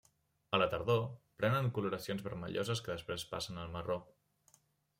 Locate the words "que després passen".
2.87-3.61